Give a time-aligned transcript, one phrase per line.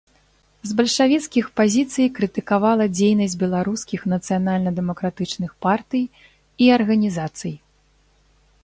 [0.69, 7.53] З бальшавіцкіх пазіцый крытыкавала дзейнасць беларускіх нацыянальна-дэмакратычных партый і арганізацый.